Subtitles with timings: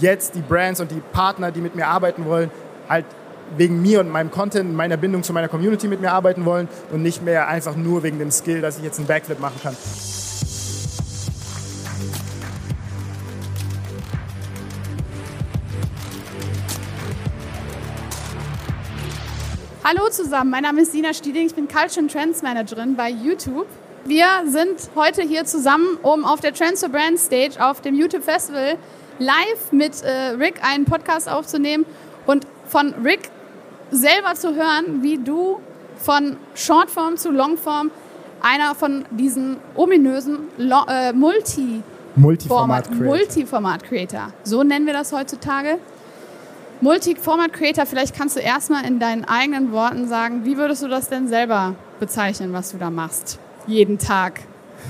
[0.00, 2.50] jetzt die Brands und die Partner, die mit mir arbeiten wollen,
[2.88, 3.04] halt
[3.56, 7.02] wegen mir und meinem Content, meiner Bindung zu meiner Community mit mir arbeiten wollen und
[7.02, 9.76] nicht mehr einfach nur wegen dem Skill, dass ich jetzt einen Backflip machen kann.
[19.84, 23.66] Hallo zusammen, mein Name ist Sina Stieding, ich bin Culture and Trends Managerin bei YouTube.
[24.04, 28.78] Wir sind heute hier zusammen, um auf der Transfer Brand Stage auf dem YouTube Festival
[29.18, 31.86] live mit äh, Rick einen Podcast aufzunehmen
[32.26, 33.30] und von Rick
[33.90, 35.60] selber zu hören, wie du
[35.96, 37.90] von Shortform zu Longform
[38.40, 41.82] einer von diesen ominösen Lo äh, Multi
[42.16, 43.06] Multiformat Creator.
[43.06, 44.32] Multiformat Creator.
[44.44, 45.78] So nennen wir das heutzutage.
[46.82, 51.08] Multi-Format Creator, vielleicht kannst du erstmal in deinen eigenen Worten sagen, wie würdest du das
[51.08, 53.38] denn selber bezeichnen, was du da machst?
[53.68, 54.40] Jeden Tag,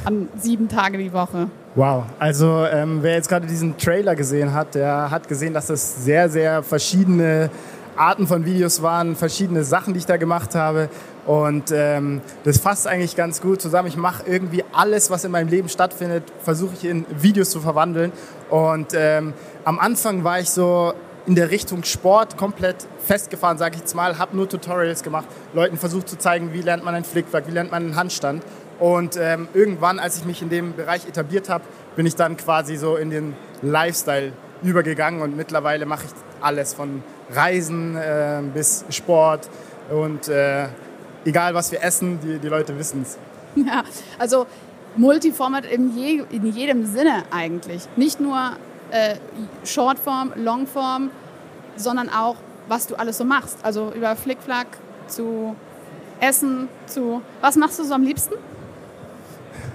[0.04, 1.48] an sieben Tage die Woche.
[1.74, 6.04] Wow, also ähm, wer jetzt gerade diesen Trailer gesehen hat, der hat gesehen, dass das
[6.04, 7.50] sehr, sehr verschiedene
[7.96, 10.88] Arten von Videos waren, verschiedene Sachen, die ich da gemacht habe.
[11.26, 13.88] Und ähm, das fasst eigentlich ganz gut zusammen.
[13.88, 18.12] Ich mache irgendwie alles, was in meinem Leben stattfindet, versuche ich in Videos zu verwandeln.
[18.50, 19.32] Und ähm,
[19.64, 20.94] am Anfang war ich so
[21.26, 25.76] in der Richtung Sport komplett festgefahren, sage ich jetzt mal, habe nur Tutorials gemacht, Leuten
[25.76, 28.42] versucht zu zeigen, wie lernt man einen Flickwerk, wie lernt man einen Handstand.
[28.82, 31.62] Und ähm, irgendwann, als ich mich in dem Bereich etabliert habe,
[31.94, 34.32] bin ich dann quasi so in den Lifestyle
[34.64, 39.48] übergegangen und mittlerweile mache ich alles von Reisen äh, bis Sport
[39.88, 40.66] und äh,
[41.24, 43.18] egal was wir essen, die, die Leute wissen es.
[43.64, 43.84] Ja,
[44.18, 44.46] also
[44.96, 47.86] Multiformat in, je, in jedem Sinne eigentlich.
[47.94, 48.56] Nicht nur
[48.90, 49.14] äh,
[49.64, 51.12] Shortform, Longform,
[51.76, 52.34] sondern auch,
[52.66, 53.58] was du alles so machst.
[53.62, 54.66] Also über Flickflack
[55.06, 55.54] zu
[56.18, 57.22] Essen, zu...
[57.40, 58.34] Was machst du so am liebsten?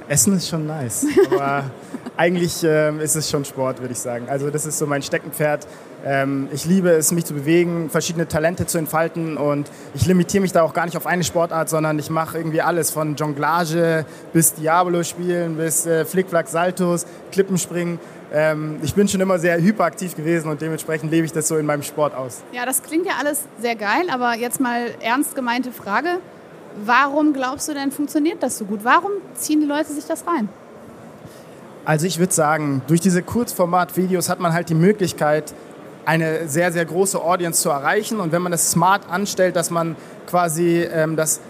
[0.08, 1.66] Essen ist schon nice, aber
[2.18, 4.28] eigentlich ähm, ist es schon Sport, würde ich sagen.
[4.30, 5.68] Also das ist so mein Steckenpferd.
[6.06, 10.52] Ähm, ich liebe es, mich zu bewegen, verschiedene Talente zu entfalten und ich limitiere mich
[10.52, 14.54] da auch gar nicht auf eine Sportart, sondern ich mache irgendwie alles von Jonglage bis
[14.54, 18.00] Diabolo spielen, bis äh, Flickflack, Saltos, Klippenspringen.
[18.34, 21.66] Ähm, ich bin schon immer sehr hyperaktiv gewesen und dementsprechend lebe ich das so in
[21.66, 22.42] meinem Sport aus.
[22.52, 26.20] Ja, das klingt ja alles sehr geil, aber jetzt mal ernst gemeinte Frage.
[26.86, 28.82] Warum glaubst du denn, funktioniert das so gut?
[28.84, 30.50] Warum ziehen die Leute sich das rein?
[31.86, 35.54] Also ich würde sagen, durch diese Kurzformat-Videos hat man halt die Möglichkeit,
[36.06, 38.20] eine sehr, sehr große Audience zu erreichen.
[38.20, 39.96] Und wenn man das smart anstellt, dass man
[40.26, 41.42] quasi ähm, das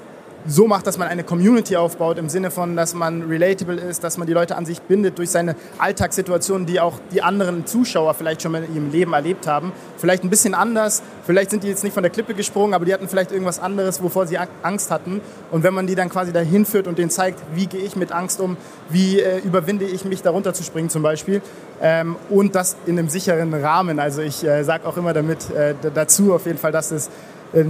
[0.48, 4.18] so macht, dass man eine Community aufbaut, im Sinne von, dass man relatable ist, dass
[4.18, 8.42] man die Leute an sich bindet durch seine Alltagssituationen, die auch die anderen Zuschauer vielleicht
[8.42, 9.74] schon mal in ihrem Leben erlebt haben.
[9.98, 12.94] Vielleicht ein bisschen anders, vielleicht sind die jetzt nicht von der Klippe gesprungen, aber die
[12.94, 15.22] hatten vielleicht irgendwas anderes, wovor sie Angst hatten.
[15.52, 18.14] Und wenn man die dann quasi dahin führt und denen zeigt, wie gehe ich mit
[18.14, 18.56] Angst um,
[18.90, 21.42] wie äh, überwinde ich mich, darunter zu springen zum Beispiel,
[21.82, 24.00] ähm, und das in einem sicheren Rahmen.
[24.00, 27.10] Also ich äh, sage auch immer damit äh, dazu auf jeden Fall, dass es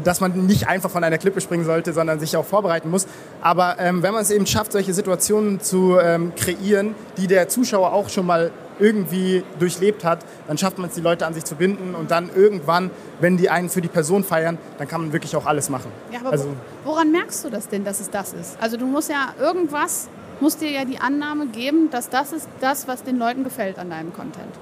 [0.03, 3.07] dass man nicht einfach von einer Klippe springen sollte, sondern sich auch vorbereiten muss.
[3.41, 7.93] Aber ähm, wenn man es eben schafft, solche Situationen zu ähm, kreieren, die der Zuschauer
[7.93, 11.55] auch schon mal irgendwie durchlebt hat, dann schafft man es, die Leute an sich zu
[11.55, 15.35] binden und dann irgendwann, wenn die einen für die Person feiern, dann kann man wirklich
[15.35, 15.91] auch alles machen.
[16.11, 16.49] Ja, aber also,
[16.83, 18.57] woran merkst du das denn, dass es das ist?
[18.61, 22.87] Also du musst ja irgendwas, musst dir ja die Annahme geben, dass das ist das,
[22.87, 24.53] was den Leuten gefällt an deinem Content.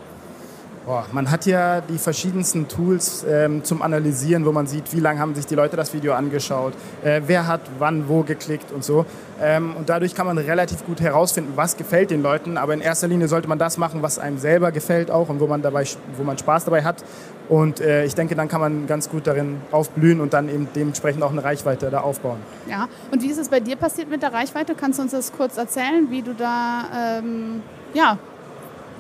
[0.86, 5.20] Boah, man hat ja die verschiedensten Tools ähm, zum Analysieren, wo man sieht, wie lange
[5.20, 6.74] haben sich die Leute das Video angeschaut,
[7.04, 9.04] äh, wer hat wann wo geklickt und so.
[9.42, 12.56] Ähm, und dadurch kann man relativ gut herausfinden, was gefällt den Leuten.
[12.60, 15.48] Aber in erster Linie sollte man das machen, was einem selber gefällt auch und wo
[15.48, 15.86] man, dabei,
[16.18, 17.04] wo man Spaß dabei hat.
[17.50, 21.24] Und äh, ich denke, dann kann man ganz gut darin aufblühen und dann eben dementsprechend
[21.24, 22.38] auch eine Reichweite da aufbauen.
[22.70, 24.76] Ja, und wie ist es bei dir passiert mit der Reichweite?
[24.76, 27.64] Kannst du uns das kurz erzählen, wie du da, ähm,
[27.96, 28.20] ja,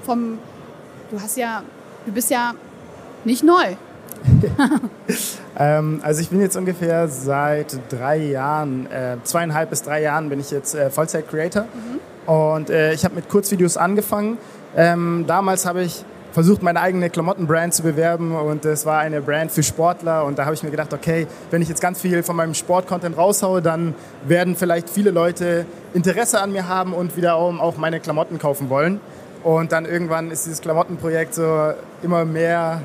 [0.03, 0.39] vom,
[1.11, 1.61] du hast ja
[2.05, 2.53] Du bist ja
[3.23, 3.75] nicht neu.
[5.59, 10.39] ähm, also ich bin jetzt ungefähr seit drei Jahren, äh, zweieinhalb bis drei Jahren bin
[10.39, 11.63] ich jetzt äh, Vollzeit-Creator.
[11.63, 12.29] Mhm.
[12.31, 14.37] Und äh, ich habe mit Kurzvideos angefangen.
[14.75, 19.51] Ähm, damals habe ich versucht, meine eigene Klamottenbrand zu bewerben und es war eine Brand
[19.51, 22.35] für Sportler und da habe ich mir gedacht, okay, wenn ich jetzt ganz viel von
[22.35, 23.95] meinem Sportcontent raushaue, dann
[24.27, 28.99] werden vielleicht viele Leute Interesse an mir haben und wiederum auch meine Klamotten kaufen wollen.
[29.45, 31.73] Und dann irgendwann ist dieses Klamottenprojekt so
[32.05, 32.81] immer mehr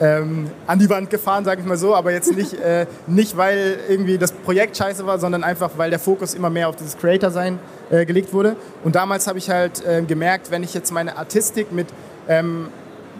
[0.00, 3.78] ähm, an die Wand gefahren, sage ich mal so, aber jetzt nicht, äh, nicht, weil
[3.88, 7.58] irgendwie das Projekt scheiße war, sondern einfach, weil der Fokus immer mehr auf dieses Creator-Sein
[7.90, 8.56] äh, gelegt wurde.
[8.84, 11.88] Und damals habe ich halt äh, gemerkt, wenn ich jetzt meine Artistik mit,
[12.28, 12.68] ähm,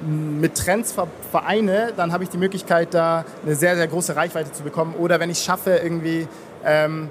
[0.06, 0.94] mit Trends
[1.30, 4.94] vereine, dann habe ich die Möglichkeit, da eine sehr, sehr große Reichweite zu bekommen.
[4.98, 6.28] Oder wenn ich schaffe, irgendwie
[6.64, 7.08] ähm,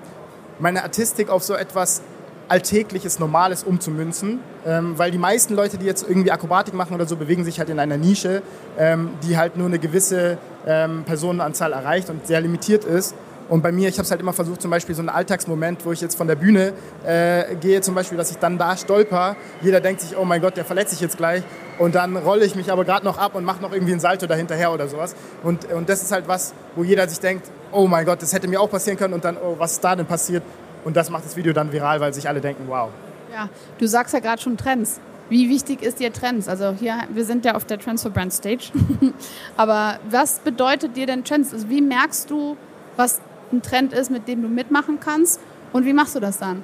[0.60, 2.02] meine Artistik auf so etwas
[2.48, 4.40] Alltägliches, Normales umzumünzen.
[4.66, 7.70] Ähm, weil die meisten Leute, die jetzt irgendwie Akrobatik machen oder so, bewegen sich halt
[7.70, 8.42] in einer Nische,
[8.78, 13.16] ähm, die halt nur eine gewisse ähm, Personenanzahl erreicht und sehr limitiert ist.
[13.48, 15.92] Und bei mir, ich habe es halt immer versucht, zum Beispiel so einen Alltagsmoment, wo
[15.92, 16.74] ich jetzt von der Bühne
[17.06, 19.36] äh, gehe, zum Beispiel, dass ich dann da stolper.
[19.62, 21.44] Jeder denkt sich, oh mein Gott, der verletzt sich jetzt gleich.
[21.78, 24.26] Und dann rolle ich mich aber gerade noch ab und mache noch irgendwie einen Salto
[24.26, 25.16] dahinterher oder sowas.
[25.44, 28.48] Und, und das ist halt was, wo jeder sich denkt, oh mein Gott, das hätte
[28.48, 29.14] mir auch passieren können.
[29.14, 30.42] Und dann, oh, was ist da denn passiert?
[30.86, 32.90] Und das macht das Video dann viral, weil sich alle denken, wow.
[33.34, 35.02] Ja, du sagst ja gerade schon Trends.
[35.28, 36.48] Wie wichtig ist dir Trends?
[36.48, 38.72] Also hier, wir sind ja auf der Transfer Brand Stage.
[39.58, 41.52] aber was bedeutet dir denn Trends?
[41.52, 42.56] Also wie merkst du,
[42.96, 43.20] was
[43.52, 45.40] ein Trend ist, mit dem du mitmachen kannst.
[45.74, 46.64] Und wie machst du das dann?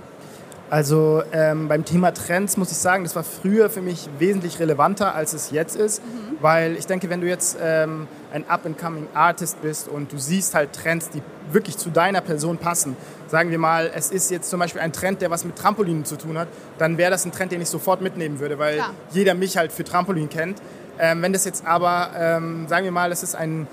[0.72, 5.14] Also ähm, beim Thema Trends muss ich sagen, das war früher für mich wesentlich relevanter,
[5.14, 6.38] als es jetzt ist, mhm.
[6.40, 10.72] weil ich denke, wenn du jetzt ähm, ein up-and-coming Artist bist und du siehst halt
[10.72, 11.22] Trends, die
[11.52, 12.96] wirklich zu deiner Person passen,
[13.28, 16.16] sagen wir mal, es ist jetzt zum Beispiel ein Trend, der was mit Trampolinen zu
[16.16, 16.48] tun hat,
[16.78, 18.94] dann wäre das ein Trend, den ich sofort mitnehmen würde, weil Klar.
[19.12, 20.62] jeder mich halt für Trampolin kennt.
[20.98, 23.68] Ähm, wenn das jetzt aber, ähm, sagen wir mal, es ist ein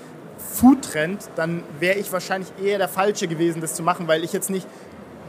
[0.53, 4.49] Food-Trend, dann wäre ich wahrscheinlich eher der Falsche gewesen, das zu machen, weil ich jetzt
[4.49, 4.67] nicht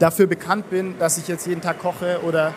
[0.01, 2.53] dafür bekannt bin, dass ich jetzt jeden Tag koche oder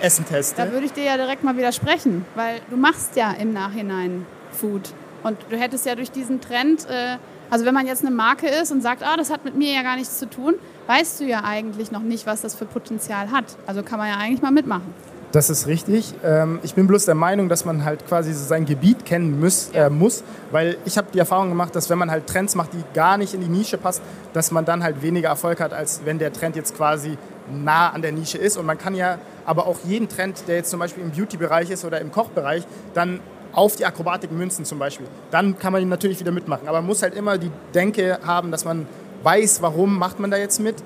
[0.00, 0.62] Essen teste.
[0.62, 4.92] Da würde ich dir ja direkt mal widersprechen, weil du machst ja im Nachhinein Food.
[5.22, 7.16] Und du hättest ja durch diesen Trend, äh,
[7.50, 9.82] also wenn man jetzt eine Marke ist und sagt, ah, das hat mit mir ja
[9.82, 10.54] gar nichts zu tun,
[10.86, 13.44] weißt du ja eigentlich noch nicht, was das für Potenzial hat.
[13.66, 14.94] Also kann man ja eigentlich mal mitmachen.
[15.30, 16.14] Das ist richtig.
[16.24, 19.90] Ähm, ich bin bloß der Meinung, dass man halt quasi sein Gebiet kennen muss, äh,
[19.90, 23.18] muss weil ich habe die Erfahrung gemacht, dass wenn man halt Trends macht, die gar
[23.18, 24.00] nicht in die Nische passen,
[24.32, 27.18] dass man dann halt weniger Erfolg hat, als wenn der Trend jetzt quasi
[27.52, 28.56] nah an der Nische ist.
[28.56, 31.84] Und man kann ja aber auch jeden Trend, der jetzt zum Beispiel im Beauty-Bereich ist
[31.84, 32.64] oder im Kochbereich,
[32.94, 33.20] dann
[33.52, 35.06] auf die Akrobatik münzen zum Beispiel.
[35.30, 36.68] Dann kann man ihn natürlich wieder mitmachen.
[36.68, 38.86] Aber man muss halt immer die Denke haben, dass man
[39.22, 40.76] weiß, warum macht man da jetzt mit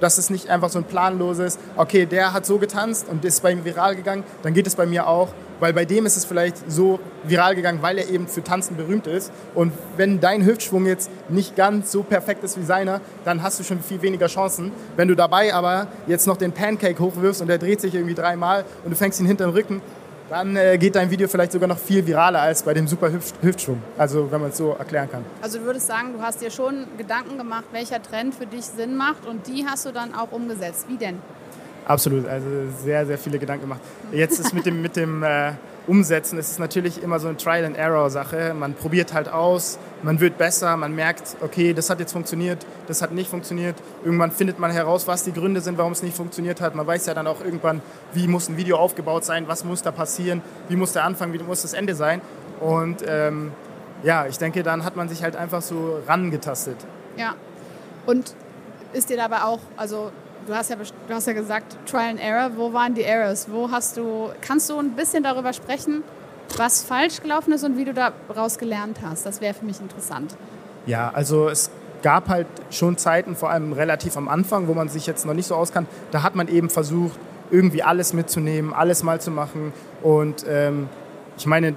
[0.00, 3.52] dass es nicht einfach so ein planloses, okay, der hat so getanzt und ist bei
[3.52, 5.28] ihm viral gegangen, dann geht es bei mir auch.
[5.60, 9.08] Weil bei dem ist es vielleicht so viral gegangen, weil er eben für Tanzen berühmt
[9.08, 9.32] ist.
[9.54, 13.64] Und wenn dein Hüftschwung jetzt nicht ganz so perfekt ist wie seiner, dann hast du
[13.64, 14.70] schon viel weniger Chancen.
[14.96, 18.64] Wenn du dabei aber jetzt noch den Pancake hochwirfst und der dreht sich irgendwie dreimal
[18.84, 19.82] und du fängst ihn hinter den Rücken,
[20.30, 23.34] dann äh, geht dein Video vielleicht sogar noch viel viraler als bei dem super Hüft
[23.42, 23.82] Hüftschwung.
[23.96, 25.24] Also wenn man es so erklären kann.
[25.40, 28.96] Also du würdest sagen, du hast dir schon Gedanken gemacht, welcher Trend für dich Sinn
[28.96, 30.86] macht und die hast du dann auch umgesetzt.
[30.88, 31.18] Wie denn?
[31.86, 32.46] Absolut, also
[32.84, 33.80] sehr, sehr viele Gedanken gemacht.
[34.12, 35.52] Jetzt ist mit dem, mit dem äh,
[35.88, 38.54] Umsetzen, es ist natürlich immer so eine Trial-and-Error-Sache.
[38.54, 43.00] Man probiert halt aus, man wird besser, man merkt, okay, das hat jetzt funktioniert, das
[43.00, 43.74] hat nicht funktioniert.
[44.04, 46.74] Irgendwann findet man heraus, was die Gründe sind, warum es nicht funktioniert hat.
[46.74, 47.80] Man weiß ja dann auch irgendwann,
[48.12, 51.38] wie muss ein Video aufgebaut sein, was muss da passieren, wie muss der Anfang, wie
[51.38, 52.20] muss das Ende sein.
[52.60, 53.52] Und ähm,
[54.02, 56.76] ja, ich denke, dann hat man sich halt einfach so rangetastet.
[57.16, 57.34] Ja.
[58.06, 58.34] Und
[58.92, 60.12] ist dir dabei auch, also
[60.48, 62.50] du hast ja, du hast ja gesagt, Trial and Error.
[62.56, 63.48] Wo waren die Errors?
[63.50, 66.02] Wo hast du, kannst du ein bisschen darüber sprechen,
[66.56, 69.26] was falsch gelaufen ist und wie du daraus gelernt hast?
[69.26, 70.36] Das wäre für mich interessant.
[70.86, 71.70] Ja, also es
[72.02, 75.46] gab halt schon Zeiten, vor allem relativ am Anfang, wo man sich jetzt noch nicht
[75.46, 75.86] so auskann.
[76.10, 77.18] Da hat man eben versucht,
[77.50, 79.72] irgendwie alles mitzunehmen, alles mal zu machen.
[80.02, 80.88] Und ähm,
[81.36, 81.74] ich meine,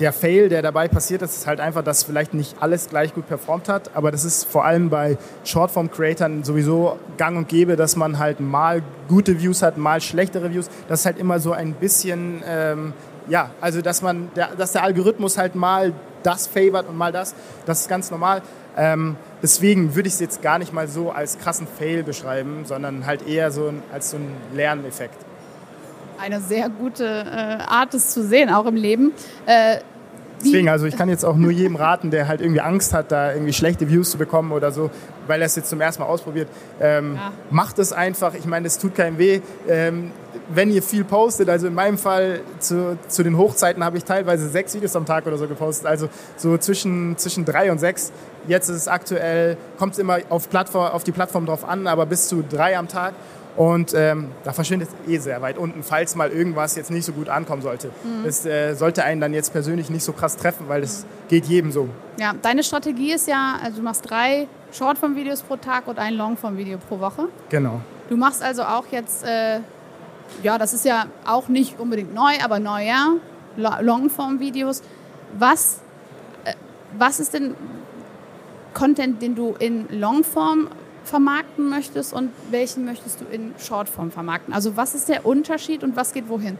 [0.00, 3.26] der Fail, der dabei passiert ist, ist halt einfach, dass vielleicht nicht alles gleich gut
[3.26, 3.90] performt hat.
[3.94, 8.82] Aber das ist vor allem bei Shortform-Creatern sowieso gang und gäbe, dass man halt mal
[9.08, 10.68] gute Views hat, mal schlechtere Views.
[10.88, 12.92] Das ist halt immer so ein bisschen, ähm,
[13.28, 15.92] ja, also dass man, der, dass der Algorithmus halt mal
[16.22, 17.34] das favort und mal das.
[17.66, 18.42] Das ist ganz normal.
[18.76, 23.06] Ähm, deswegen würde ich es jetzt gar nicht mal so als krassen Fail beschreiben, sondern
[23.06, 25.27] halt eher so als so ein Lerneffekt
[26.20, 29.12] eine sehr gute äh, Art, es zu sehen, auch im Leben.
[29.46, 29.78] Äh,
[30.40, 33.32] Deswegen, also ich kann jetzt auch nur jedem raten, der halt irgendwie Angst hat, da
[33.32, 34.90] irgendwie schlechte Views zu bekommen oder so,
[35.26, 36.48] weil er es jetzt zum ersten Mal ausprobiert.
[36.80, 37.32] Ähm, ja.
[37.50, 38.34] Macht es einfach.
[38.34, 39.40] Ich meine, es tut keinem weh.
[39.68, 40.12] Ähm,
[40.48, 44.48] wenn ihr viel postet, also in meinem Fall zu, zu den Hochzeiten habe ich teilweise
[44.48, 48.12] sechs Videos am Tag oder so gepostet, also so zwischen, zwischen drei und sechs.
[48.46, 52.06] Jetzt ist es aktuell, kommt es immer auf, Plattform, auf die Plattform drauf an, aber
[52.06, 53.14] bis zu drei am Tag.
[53.58, 57.12] Und ähm, da verschwindet es eh sehr weit unten, falls mal irgendwas jetzt nicht so
[57.12, 57.88] gut ankommen sollte.
[58.04, 58.24] Mhm.
[58.24, 61.72] Das äh, sollte einen dann jetzt persönlich nicht so krass treffen, weil das geht jedem
[61.72, 61.88] so.
[62.20, 66.78] Ja, deine Strategie ist ja, also du machst drei Shortform-Videos pro Tag und ein Longform-Video
[66.88, 67.24] pro Woche.
[67.48, 67.80] Genau.
[68.08, 69.58] Du machst also auch jetzt, äh,
[70.44, 73.14] ja, das ist ja auch nicht unbedingt neu, aber neuer,
[73.56, 74.82] Longform-Videos.
[75.36, 75.80] Was,
[76.44, 76.54] äh,
[76.96, 77.56] was ist denn
[78.72, 80.68] Content, den du in Longform
[81.08, 84.54] vermarkten möchtest und welchen möchtest du in Shortform vermarkten?
[84.54, 86.58] Also was ist der Unterschied und was geht wohin?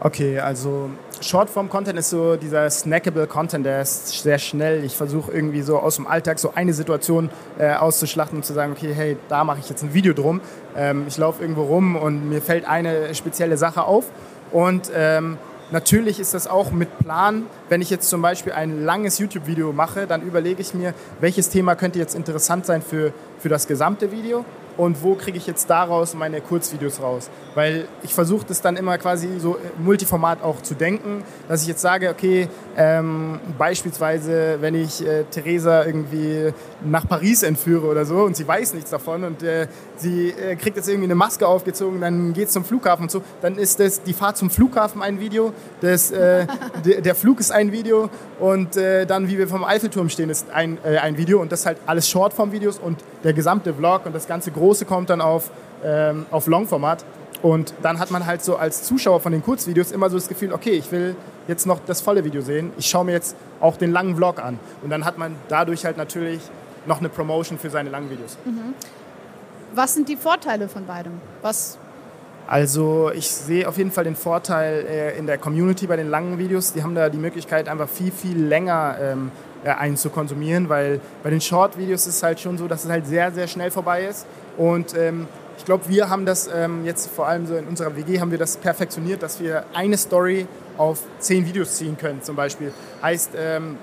[0.00, 0.90] Okay, also
[1.20, 4.84] Shortform-Content ist so dieser snackable Content, der ist sehr schnell.
[4.84, 8.72] Ich versuche irgendwie so aus dem Alltag so eine Situation äh, auszuschlachten und zu sagen,
[8.76, 10.40] okay, hey, da mache ich jetzt ein Video drum.
[10.76, 14.04] Ähm, ich laufe irgendwo rum und mir fällt eine spezielle Sache auf
[14.52, 15.36] und ähm,
[15.70, 17.44] Natürlich ist das auch mit Plan.
[17.68, 21.74] Wenn ich jetzt zum Beispiel ein langes YouTube-Video mache, dann überlege ich mir, welches Thema
[21.74, 24.46] könnte jetzt interessant sein für, für das gesamte Video
[24.78, 27.28] und wo kriege ich jetzt daraus meine Kurzvideos raus.
[27.54, 31.82] Weil ich versuche das dann immer quasi so multiformat auch zu denken, dass ich jetzt
[31.82, 36.52] sage, okay, ähm, beispielsweise, wenn ich äh, Theresa irgendwie
[36.84, 39.66] nach Paris entführe oder so und sie weiß nichts davon und äh,
[39.96, 43.22] sie äh, kriegt jetzt irgendwie eine Maske aufgezogen, dann geht es zum Flughafen und so,
[43.42, 46.46] dann ist das die Fahrt zum Flughafen ein Video, das, äh,
[46.84, 50.50] der, der Flug ist ein Video und äh, dann, wie wir vom Eiffelturm stehen, ist
[50.50, 54.28] ein, äh, ein Video und das halt alles Shortform-Videos und der gesamte Vlog und das
[54.28, 55.50] ganze Große kommt dann auf,
[55.84, 57.04] ähm, auf Longformat.
[57.42, 60.52] Und dann hat man halt so als Zuschauer von den Kurzvideos immer so das Gefühl,
[60.52, 61.14] okay, ich will
[61.46, 62.72] jetzt noch das volle Video sehen.
[62.76, 64.58] Ich schaue mir jetzt auch den langen Vlog an.
[64.82, 66.40] Und dann hat man dadurch halt natürlich
[66.86, 68.36] noch eine Promotion für seine langen Videos.
[68.44, 68.74] Mhm.
[69.74, 71.20] Was sind die Vorteile von beidem?
[71.42, 71.78] Was
[72.48, 76.38] also ich sehe auf jeden Fall den Vorteil äh, in der Community bei den langen
[76.38, 76.72] Videos.
[76.72, 79.30] Die haben da die Möglichkeit, einfach viel, viel länger ähm,
[79.64, 82.90] äh, einen zu konsumieren, weil bei den Short-Videos ist es halt schon so, dass es
[82.90, 84.26] halt sehr, sehr schnell vorbei ist.
[84.56, 88.20] Und ähm, ich glaube, wir haben das ähm, jetzt vor allem so in unserer WG
[88.20, 90.46] haben wir das perfektioniert, dass wir eine Story
[90.76, 92.72] auf zehn Videos ziehen können zum Beispiel.
[93.02, 93.76] Heißt, ähm,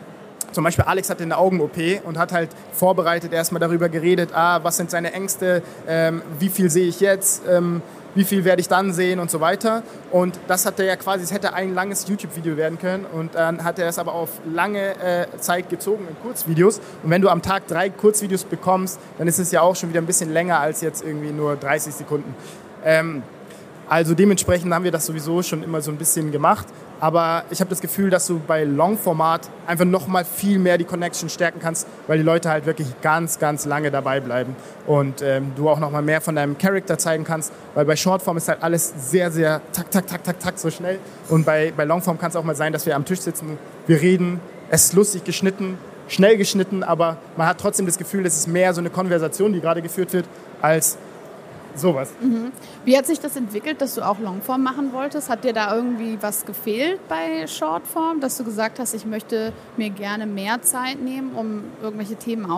[0.52, 4.78] zum Beispiel Alex hatte eine Augen-OP und hat halt vorbereitet erstmal darüber geredet, ah, was
[4.78, 7.82] sind seine Ängste, ähm, wie viel sehe ich jetzt, ähm,
[8.16, 9.84] wie viel werde ich dann sehen und so weiter.
[10.12, 13.64] Und das hat er ja quasi, es hätte ein langes YouTube-Video werden können und dann
[13.64, 16.80] hat er es aber auf lange äh, Zeit gezogen in Kurzvideos.
[17.04, 20.02] Und wenn du am Tag drei Kurzvideos bekommst, dann ist es ja auch schon wieder
[20.02, 22.34] ein bisschen länger als jetzt irgendwie nur 30 Sekunden.
[22.84, 23.22] Ähm,
[23.88, 26.66] also dementsprechend haben wir das sowieso schon immer so ein bisschen gemacht.
[27.00, 30.86] Aber ich habe das Gefühl, dass du bei Longformat einfach noch mal viel mehr die
[30.86, 34.56] Connection stärken kannst, weil die Leute halt wirklich ganz, ganz lange dabei bleiben.
[34.88, 38.38] Und ähm, du auch noch mal mehr von deinem Charakter zeigen kannst, weil bei Shortform
[38.38, 41.00] ist halt alles sehr, sehr tak, tak, tak, tak, tak so schnell.
[41.30, 44.02] Und bei, bei Longform kann es auch mal sein, dass wir am Tisch sitzen, wir
[44.02, 48.48] reden, es ist lustig geschnitten, schnell geschnitten, aber man hat trotzdem das Gefühl, es ist
[48.48, 50.26] mehr so eine Konversation, die gerade geführt wird,
[50.62, 50.98] als
[51.78, 52.14] sowas.
[52.22, 52.52] Mhm.
[52.84, 55.30] Wie hat sich das entwickelt, dass du auch Longform machen wolltest?
[55.30, 59.90] Hat dir da irgendwie was gefehlt bei Shortform, dass du gesagt hast, ich möchte mir
[59.90, 62.50] gerne mehr Zeit nehmen, um irgendwelche Themen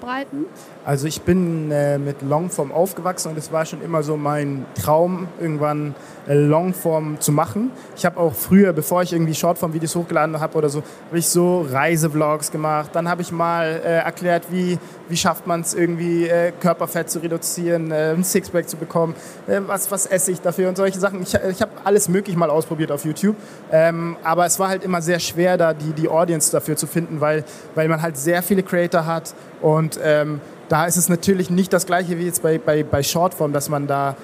[0.00, 0.46] auszubreiten?
[0.84, 5.28] Also ich bin äh, mit Longform aufgewachsen und es war schon immer so mein Traum,
[5.40, 5.94] irgendwann
[6.26, 7.70] äh, Longform zu machen.
[7.96, 11.66] Ich habe auch früher, bevor ich irgendwie Shortform-Videos hochgeladen habe oder so, habe ich so
[11.68, 12.90] Reisevlogs gemacht.
[12.94, 14.78] Dann habe ich mal äh, erklärt, wie,
[15.08, 19.14] wie schafft man es irgendwie äh, Körperfett zu reduzieren, äh, ein Sixpack zu bekommen,
[19.46, 21.22] äh, was, was esse ich dafür und solche Sachen.
[21.22, 23.36] Ich, ich habe alles möglich mal ausprobiert auf YouTube,
[23.70, 27.20] ähm, aber es war halt immer sehr schwer, da die, die Audience dafür zu finden,
[27.20, 31.72] weil, weil man halt sehr viele Creator hat und ähm, da ist es natürlich nicht
[31.72, 34.16] das gleiche wie jetzt bei, bei, bei Shortform, dass man da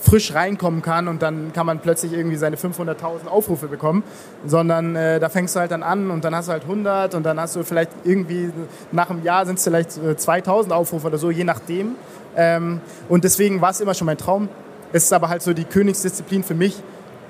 [0.00, 4.02] frisch reinkommen kann und dann kann man plötzlich irgendwie seine 500.000 Aufrufe bekommen,
[4.46, 7.24] sondern äh, da fängst du halt dann an und dann hast du halt 100 und
[7.24, 8.50] dann hast du vielleicht irgendwie
[8.92, 11.96] nach einem Jahr sind es vielleicht 2000 äh, Aufrufe oder so, je nachdem.
[12.36, 14.48] Ähm, und deswegen war es immer schon mein Traum.
[14.92, 16.76] Es ist aber halt so die Königsdisziplin für mich,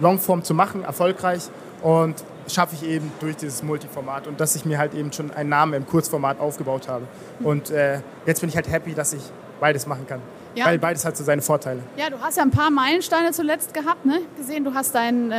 [0.00, 1.42] Longform zu machen, erfolgreich
[1.82, 2.16] und
[2.48, 5.74] schaffe ich eben durch dieses Multiformat und dass ich mir halt eben schon einen Namen
[5.74, 7.06] im Kurzformat aufgebaut habe.
[7.40, 9.22] Und äh, jetzt bin ich halt happy, dass ich
[9.60, 10.20] beides machen kann.
[10.58, 10.66] Ja.
[10.66, 11.80] Weil beides hat so seine Vorteile.
[11.96, 14.20] Ja, du hast ja ein paar Meilensteine zuletzt gehabt, ne?
[14.36, 15.36] Gesehen, du hast deinen äh,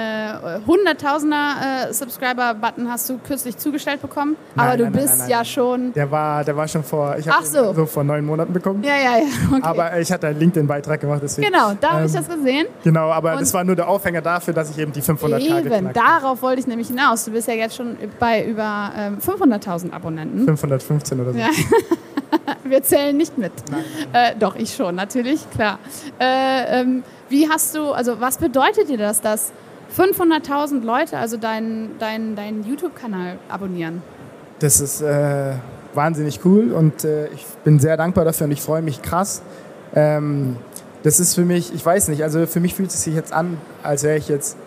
[0.65, 4.37] 100.000er äh, Subscriber-Button hast du kürzlich zugestellt bekommen.
[4.55, 5.91] Nein, aber du nein, bist nein, ja schon.
[5.93, 7.17] Der war, der war schon vor.
[7.17, 7.73] Ich habe so.
[7.73, 8.81] so vor neun Monaten bekommen.
[8.83, 9.25] Ja, ja, ja.
[9.49, 9.61] Okay.
[9.63, 11.51] Aber ich hatte einen LinkedIn-Beitrag gemacht, deswegen.
[11.51, 12.67] Genau, da habe ähm, ich das gesehen.
[12.83, 15.63] Genau, aber Und das war nur der Aufhänger dafür, dass ich eben die 500 Eben,
[15.63, 17.25] geknackt darauf wollte ich nämlich hinaus.
[17.25, 20.45] Du bist ja jetzt schon bei über ähm, 500.000 Abonnenten.
[20.45, 21.39] 515 oder so.
[21.39, 21.49] Ja.
[22.63, 23.51] Wir zählen nicht mit.
[24.13, 25.79] Äh, doch, ich schon, natürlich, klar.
[26.19, 29.51] Äh, ähm, wie hast du, also was bedeutet dir das, dass
[29.97, 34.01] 500.000 Leute also deinen dein, dein YouTube-Kanal abonnieren?
[34.59, 35.53] Das ist äh,
[35.93, 39.41] wahnsinnig cool und äh, ich bin sehr dankbar dafür und ich freue mich krass.
[39.95, 40.57] Ähm,
[41.03, 43.57] das ist für mich, ich weiß nicht, also für mich fühlt es sich jetzt an,
[43.83, 44.57] als wäre ich jetzt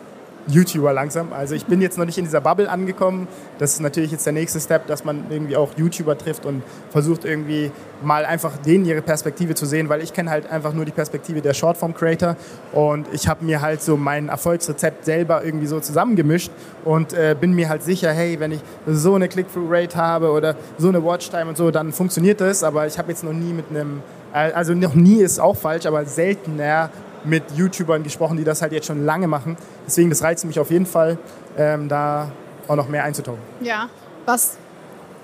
[0.49, 1.33] YouTuber langsam.
[1.33, 3.29] Also ich bin jetzt noch nicht in dieser Bubble angekommen.
[3.59, 7.25] Das ist natürlich jetzt der nächste Step, dass man irgendwie auch YouTuber trifft und versucht
[7.25, 7.71] irgendwie
[8.03, 11.41] mal einfach denen ihre Perspektive zu sehen, weil ich kenne halt einfach nur die Perspektive
[11.41, 12.37] der Shortform-Creator
[12.73, 16.51] und ich habe mir halt so mein Erfolgsrezept selber irgendwie so zusammengemischt
[16.85, 20.89] und äh, bin mir halt sicher, hey, wenn ich so eine Click-Through-Rate habe oder so
[20.89, 24.03] eine Watchtime und so, dann funktioniert das, aber ich habe jetzt noch nie mit einem,
[24.35, 26.91] äh, also noch nie ist auch falsch, aber seltener
[27.25, 29.57] mit YouTubern gesprochen, die das halt jetzt schon lange machen.
[29.87, 31.19] Deswegen, das reizt mich auf jeden Fall,
[31.57, 32.31] ähm, da
[32.69, 33.41] auch noch mehr einzutauchen.
[33.61, 33.89] Ja,
[34.27, 34.57] was,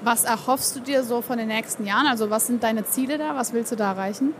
[0.02, 2.06] was erhoffst du dir so von den nächsten Jahren?
[2.06, 3.34] Also was sind deine Ziele da?
[3.34, 4.34] Was willst du da erreichen?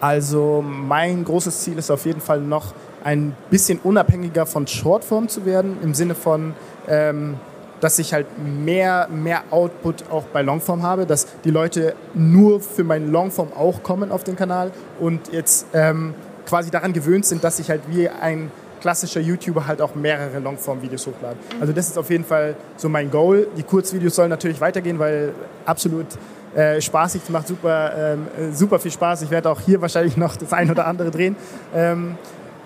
[0.00, 2.72] Also mein großes Ziel ist auf jeden Fall noch
[3.02, 6.54] ein bisschen unabhängiger von Shortform zu werden, im Sinne von,
[6.86, 7.36] ähm,
[7.80, 12.84] dass ich halt mehr, mehr Output auch bei Longform habe, dass die Leute nur für
[12.84, 16.14] meinen Longform auch kommen auf den Kanal und jetzt ähm,
[16.48, 18.50] quasi daran gewöhnt sind, dass ich halt wie ein
[18.80, 21.36] klassischer YouTuber halt auch mehrere Longform-Videos hochlade.
[21.60, 23.48] Also das ist auf jeden Fall so mein Goal.
[23.56, 25.32] Die Kurzvideos sollen natürlich weitergehen, weil
[25.66, 26.06] absolut
[26.54, 29.22] äh, spaßig, es macht super, ähm, äh, super viel Spaß.
[29.22, 31.36] Ich werde auch hier wahrscheinlich noch das ein oder andere drehen.
[31.74, 32.16] Ähm,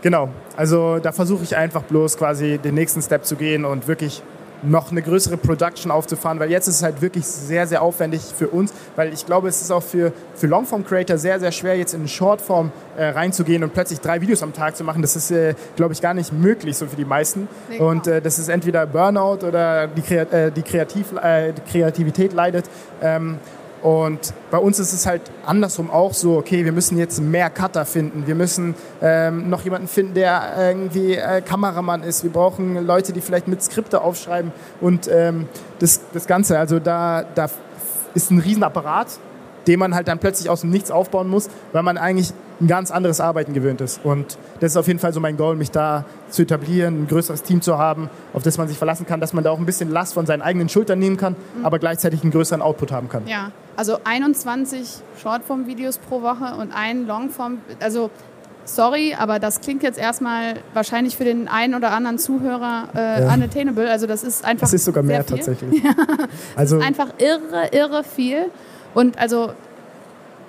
[0.03, 4.23] genau, also da versuche ich einfach bloß quasi den nächsten Step zu gehen und wirklich
[4.63, 8.49] noch eine größere Production aufzufahren, weil jetzt ist es halt wirklich sehr, sehr aufwendig für
[8.49, 12.07] uns, weil ich glaube, es ist auch für, für Longform-Creator sehr, sehr schwer, jetzt in
[12.09, 15.03] Shortform äh, reinzugehen und plötzlich drei Videos am Tag zu machen.
[15.03, 17.49] Das ist, äh, glaube ich, gar nicht möglich so für die meisten.
[17.69, 21.71] Nee, und äh, das ist entweder Burnout oder die, Kreat äh, die, Kreativ äh, die
[21.71, 22.67] Kreativität leidet.
[23.01, 23.39] Ähm,
[23.83, 27.85] und bei uns ist es halt andersrum auch so, okay, wir müssen jetzt mehr Cutter
[27.85, 33.13] finden, wir müssen ähm, noch jemanden finden, der irgendwie äh, Kameramann ist, wir brauchen Leute,
[33.13, 34.53] die vielleicht mit Skripte aufschreiben.
[34.81, 35.49] Und ähm,
[35.81, 37.49] das, das Ganze, also da, da
[38.15, 39.09] ist ein Riesenapparat,
[39.67, 42.91] den man halt dann plötzlich aus dem Nichts aufbauen muss, weil man eigentlich ein ganz
[42.91, 44.01] anderes Arbeiten gewöhnt ist.
[44.05, 47.43] Und das ist auf jeden Fall so mein Goal, mich da zu etablieren, ein größeres
[47.43, 49.91] Team zu haben, auf das man sich verlassen kann, dass man da auch ein bisschen
[49.91, 51.67] Last von seinen eigenen Schultern nehmen kann, mhm.
[51.67, 53.27] aber gleichzeitig einen größeren Output haben kann.
[53.27, 58.11] Ja, also 21 Shortform-Videos pro Woche und ein Longform, also
[58.65, 63.35] sorry, aber das klingt jetzt erstmal wahrscheinlich für den einen oder anderen Zuhörer äh, ja.
[63.35, 63.91] unattainable.
[63.91, 64.63] Also das ist einfach.
[64.63, 65.37] Das ist sogar mehr viel.
[65.37, 65.83] tatsächlich.
[65.83, 65.95] Ja.
[66.55, 68.47] Also ist einfach irre, irre viel.
[68.95, 69.53] Und also,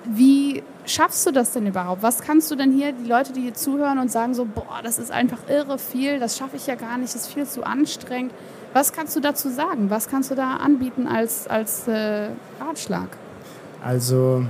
[0.04, 2.02] wie schaffst du das denn überhaupt?
[2.02, 4.98] Was kannst du denn hier, die Leute, die hier zuhören und sagen so, boah, das
[4.98, 8.32] ist einfach irre viel, das schaffe ich ja gar nicht, das ist viel zu anstrengend.
[8.72, 9.88] Was kannst du dazu sagen?
[9.88, 12.28] Was kannst du da anbieten als, als äh,
[12.60, 13.08] Ratschlag?
[13.82, 14.44] Also,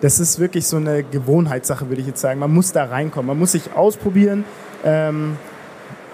[0.00, 2.38] das ist wirklich so eine Gewohnheitssache, würde ich jetzt sagen.
[2.40, 4.44] Man muss da reinkommen, man muss sich ausprobieren.
[4.84, 5.36] Ähm,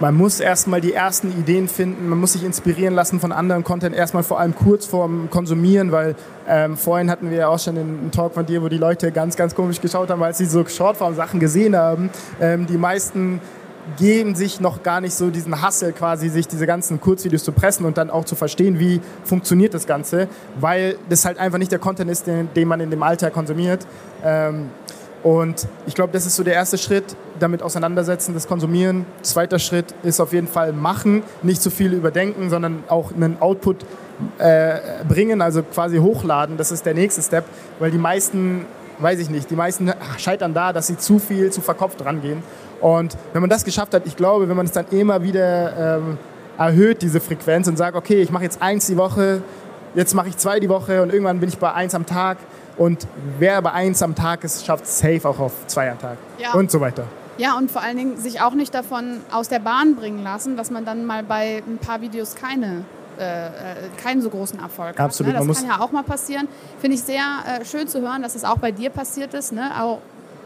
[0.00, 3.94] man muss erstmal die ersten Ideen finden, man muss sich inspirieren lassen von anderen Content,
[3.94, 6.14] erstmal vor allem kurz vorm Konsumieren, weil
[6.48, 9.36] ähm, vorhin hatten wir ja auch schon einen Talk von dir, wo die Leute ganz,
[9.36, 12.10] ganz komisch geschaut haben, als sie so Shortform-Sachen gesehen haben.
[12.40, 13.40] Ähm, die meisten
[13.96, 17.86] geben sich noch gar nicht so diesen Hassel quasi, sich diese ganzen Kurzvideos zu pressen
[17.86, 20.28] und dann auch zu verstehen, wie funktioniert das Ganze,
[20.60, 23.86] weil das halt einfach nicht der Content ist, den, den man in dem Alter konsumiert.
[24.24, 24.68] Ähm,
[25.22, 29.04] und ich glaube, das ist so der erste Schritt, damit auseinandersetzen, das Konsumieren.
[29.22, 33.84] Zweiter Schritt ist auf jeden Fall machen, nicht zu viel überdenken, sondern auch einen Output
[34.38, 34.78] äh,
[35.08, 36.56] bringen, also quasi hochladen.
[36.56, 37.44] Das ist der nächste Step,
[37.78, 38.66] weil die meisten,
[38.98, 42.42] weiß ich nicht, die meisten scheitern da, dass sie zu viel, zu verkopft rangehen.
[42.80, 46.18] Und wenn man das geschafft hat, ich glaube, wenn man es dann immer wieder ähm,
[46.56, 49.42] erhöht, diese Frequenz und sagt, okay, ich mache jetzt eins die Woche,
[49.94, 52.38] jetzt mache ich zwei die Woche und irgendwann bin ich bei eins am Tag,
[52.78, 53.06] und
[53.38, 56.16] wer bei eins am Tag ist, schafft es safe auch auf zwei am Tag.
[56.38, 56.54] Ja.
[56.54, 57.04] Und so weiter.
[57.36, 60.70] Ja, und vor allen Dingen sich auch nicht davon aus der Bahn bringen lassen, dass
[60.70, 62.84] man dann mal bei ein paar Videos keine
[63.18, 63.50] äh, äh
[64.02, 65.34] keinen so großen Erfolg Absolut.
[65.34, 65.42] hat.
[65.42, 65.48] Ne?
[65.48, 66.48] Das kann ja auch mal passieren.
[66.80, 69.52] Finde ich sehr äh, schön zu hören, dass es auch bei dir passiert ist.
[69.52, 69.70] Ne?
[69.80, 69.98] Auch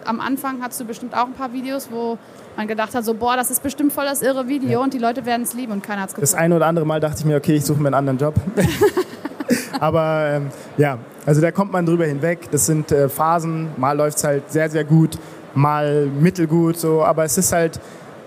[0.05, 2.19] am Anfang hast du bestimmt auch ein paar Videos, wo
[2.57, 4.79] man gedacht hat, so, boah, das ist bestimmt voll das irre Video ja.
[4.79, 6.33] und die Leute werden es lieben und keiner hat es gefunden.
[6.33, 8.35] Das eine oder andere Mal dachte ich mir, okay, ich suche mir einen anderen Job.
[9.81, 12.51] Aber ähm, ja, also da kommt man drüber hinweg.
[12.51, 13.69] Das sind äh, Phasen.
[13.77, 15.19] Mal läuft es halt sehr, sehr gut,
[15.55, 16.77] mal mittelgut.
[16.79, 17.05] So.
[17.05, 17.81] Aber es ist halt,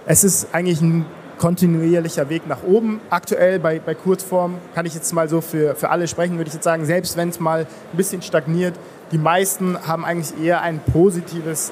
[0.05, 1.05] es ist eigentlich ein
[1.37, 3.01] kontinuierlicher Weg nach oben.
[3.09, 6.53] Aktuell bei, bei Kurzform kann ich jetzt mal so für, für alle sprechen, würde ich
[6.53, 8.73] jetzt sagen, selbst wenn es mal ein bisschen stagniert,
[9.11, 11.71] die meisten haben eigentlich eher ein positives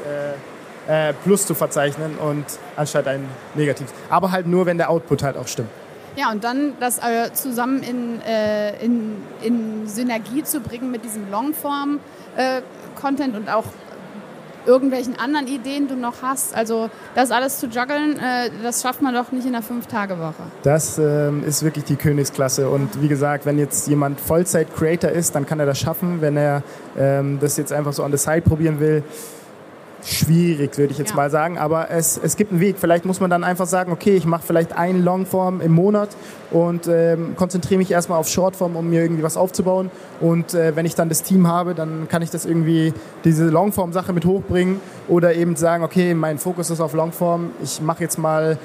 [0.88, 3.94] äh, äh, Plus zu verzeichnen und anstatt ein negatives.
[4.10, 5.70] Aber halt nur, wenn der Output halt auch stimmt.
[6.16, 11.32] Ja, und dann das äh, zusammen in, äh, in, in Synergie zu bringen mit diesem
[11.32, 13.66] Longform-Content äh, und auch
[14.66, 16.56] irgendwelchen anderen Ideen du noch hast.
[16.56, 20.44] Also das alles zu juggeln, äh, das schafft man doch nicht in einer Fünf-Tage-Woche.
[20.64, 22.70] Das ähm, ist wirklich die Königsklasse.
[22.70, 26.22] Und wie gesagt, wenn jetzt jemand Vollzeit-Creator ist, dann kann er das schaffen.
[26.22, 26.64] Wenn er
[26.98, 29.04] ähm, das jetzt einfach so on the side probieren will,
[30.06, 31.16] schwierig, würde ich jetzt ja.
[31.16, 31.58] mal sagen.
[31.58, 32.78] Aber es, es gibt einen Weg.
[32.80, 36.10] Vielleicht muss man dann einfach sagen, okay, ich mache vielleicht einen Longform im Monat
[36.52, 39.90] und ähm, konzentriere mich erstmal auf Shortform, um mir irgendwie was aufzubauen.
[40.20, 44.14] Und äh, wenn ich dann das Team habe, dann kann ich das irgendwie, diese Longform-Sache
[44.14, 47.52] mit hochbringen oder eben sagen, okay, mein Fokus ist auf Longform.
[47.62, 48.58] Ich mache jetzt mal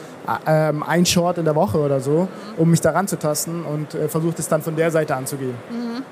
[0.46, 3.94] äh, ähm, ein Short in der Woche oder so, um mich daran zu tasten und
[3.94, 5.54] äh, versuche das dann von der Seite anzugehen.
[5.70, 6.02] Mhm.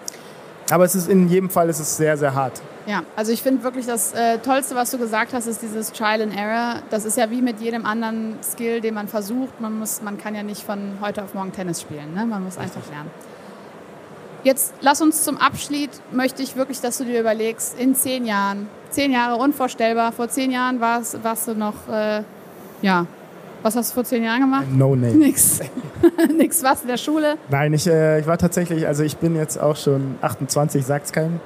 [0.70, 2.60] Aber es ist in jedem Fall ist es sehr, sehr hart.
[2.86, 6.22] Ja, also ich finde wirklich das äh, Tollste, was du gesagt hast, ist dieses Trial
[6.22, 6.82] and Error.
[6.90, 9.60] Das ist ja wie mit jedem anderen Skill, den man versucht.
[9.60, 12.14] Man, muss, man kann ja nicht von heute auf morgen Tennis spielen.
[12.14, 12.24] Ne?
[12.26, 13.10] Man muss einfach lernen.
[14.44, 18.68] Jetzt lass uns zum Abschied, möchte ich wirklich, dass du dir überlegst, in zehn Jahren,
[18.90, 22.22] zehn Jahre unvorstellbar, vor zehn Jahren warst, warst du noch, äh,
[22.80, 23.06] ja,
[23.64, 24.66] was hast du vor zehn Jahren gemacht?
[24.70, 25.14] No name.
[25.14, 25.58] Nix.
[26.36, 26.62] Nix.
[26.62, 27.36] Was in der Schule?
[27.48, 31.40] Nein, ich, äh, ich war tatsächlich, also ich bin jetzt auch schon 28, sagt's keinem.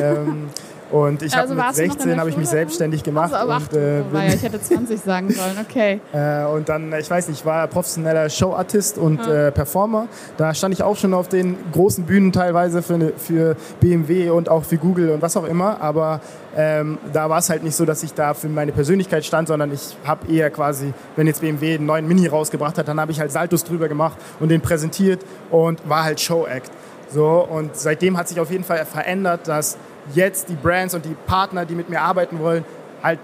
[0.00, 0.48] ähm,
[0.92, 3.02] und ich Also habe mit warst du noch in 16 der habe ich mich selbstständig
[3.02, 3.32] gemacht.
[3.34, 6.00] Also, und, äh, oh, weia, ich hätte 20 sagen sollen, okay.
[6.12, 9.48] Äh, und dann, ich weiß nicht, ich war professioneller Showartist und Ja.
[9.48, 10.06] äh, Performer.
[10.36, 14.48] Da stand ich auch schon auf den großen Bühnen teilweise für, ne- für BMW und
[14.48, 15.80] auch für Google und was auch immer.
[15.80, 16.20] Aber
[16.56, 19.72] ähm, da war es halt nicht so, dass ich da für meine Persönlichkeit stand, sondern
[19.72, 23.20] ich habe eher quasi, wenn jetzt BMW einen neuen Mini rausgebracht hat, dann habe ich
[23.20, 25.20] halt Saltos drüber gemacht und den präsentiert
[25.50, 26.70] und war halt Show-Act.
[27.12, 29.76] So, und seitdem hat sich auf jeden Fall verändert, dass
[30.14, 32.64] jetzt die Brands und die Partner, die mit mir arbeiten wollen,
[33.02, 33.18] halt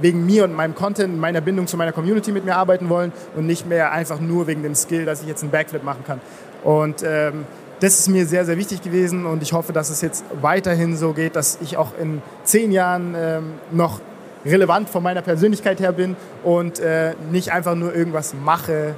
[0.00, 3.46] wegen mir und meinem Content, meiner Bindung zu meiner Community mit mir arbeiten wollen und
[3.46, 6.20] nicht mehr einfach nur wegen dem Skill, dass ich jetzt einen Backflip machen kann.
[6.62, 7.44] Und ähm,
[7.80, 11.12] das ist mir sehr, sehr wichtig gewesen und ich hoffe, dass es jetzt weiterhin so
[11.12, 14.00] geht, dass ich auch in zehn Jahren ähm, noch
[14.44, 18.94] relevant von meiner Persönlichkeit her bin und äh, nicht einfach nur irgendwas mache,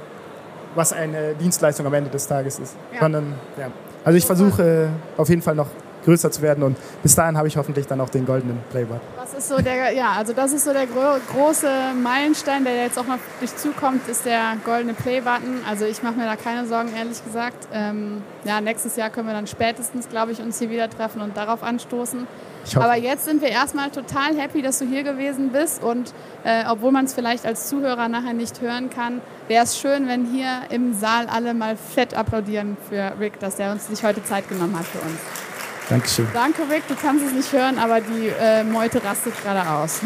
[0.75, 2.75] was eine Dienstleistung am Ende des Tages ist.
[2.93, 3.01] Ja.
[3.01, 3.67] Sondern, ja.
[4.03, 5.67] Also ich versuche auf jeden Fall noch
[6.09, 8.99] größer zu werden und bis dahin habe ich hoffentlich dann auch den goldenen Playbot.
[9.15, 11.67] Was ist so der, ja, also das ist so der gro große
[12.01, 15.61] Meilenstein, der jetzt auch noch durch zukommt, ist der goldene Play-Button.
[15.69, 17.67] Also ich mache mir da keine Sorgen, ehrlich gesagt.
[17.71, 21.37] Ähm, ja, nächstes Jahr können wir dann spätestens, glaube ich, uns hier wieder treffen und
[21.37, 22.27] darauf anstoßen.
[22.75, 26.91] Aber jetzt sind wir erstmal total happy, dass du hier gewesen bist und äh, obwohl
[26.91, 30.93] man es vielleicht als Zuhörer nachher nicht hören kann, wäre es schön, wenn hier im
[30.93, 34.85] Saal alle mal fett applaudieren für Rick, dass er uns sich heute Zeit genommen hat
[34.85, 35.48] für uns.
[35.89, 36.27] Dankeschön.
[36.33, 36.87] Danke, Rick.
[36.87, 40.01] Du kannst es nicht hören, aber die äh, Meute rastet gerade aus.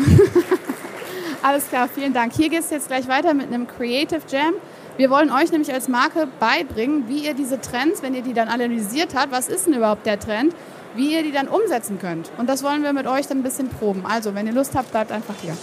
[1.43, 2.31] Alles klar, vielen Dank.
[2.33, 4.53] Hier geht es jetzt gleich weiter mit einem Creative Jam.
[4.95, 8.47] Wir wollen euch nämlich als Marke beibringen, wie ihr diese Trends, wenn ihr die dann
[8.47, 10.55] analysiert habt, was ist denn überhaupt der Trend,
[10.95, 12.31] wie ihr die dann umsetzen könnt.
[12.37, 14.05] Und das wollen wir mit euch dann ein bisschen proben.
[14.05, 15.57] Also, wenn ihr Lust habt, bleibt einfach hier.